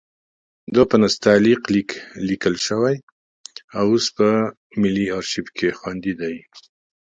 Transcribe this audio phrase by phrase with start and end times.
[0.75, 1.89] دا په نستعلیق لیک
[2.27, 2.95] لیکل شوی
[3.81, 4.27] اوس په
[4.81, 6.35] ملي ارشیف کې خوندي دی.